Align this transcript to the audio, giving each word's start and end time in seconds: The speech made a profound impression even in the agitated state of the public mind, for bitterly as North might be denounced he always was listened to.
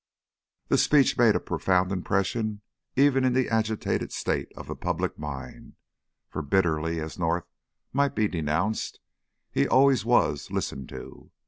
The 0.69 0.79
speech 0.79 1.15
made 1.15 1.35
a 1.35 1.39
profound 1.39 1.91
impression 1.91 2.61
even 2.95 3.23
in 3.23 3.33
the 3.33 3.47
agitated 3.49 4.11
state 4.11 4.51
of 4.57 4.65
the 4.65 4.75
public 4.75 5.19
mind, 5.19 5.75
for 6.27 6.41
bitterly 6.41 6.99
as 6.99 7.19
North 7.19 7.45
might 7.93 8.15
be 8.15 8.27
denounced 8.27 8.99
he 9.51 9.67
always 9.67 10.03
was 10.03 10.49
listened 10.49 10.89
to. 10.89 11.29